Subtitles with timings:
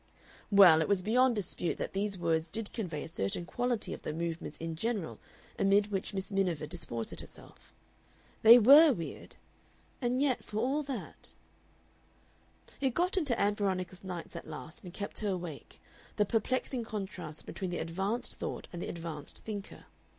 [0.49, 4.13] Well, it was beyond dispute that these words did convey a certain quality of the
[4.13, 5.19] Movements in general
[5.59, 7.71] amid which Miss Miniver disported herself.
[8.41, 9.35] They WERE weird.
[10.01, 11.33] And yet for all that
[12.81, 15.79] It got into Ann Veronica's nights at last and kept her awake,
[16.15, 19.85] the perplexing contrast between the advanced thought and the advanced thinker.